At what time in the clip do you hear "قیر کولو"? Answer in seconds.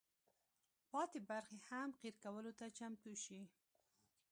2.01-2.51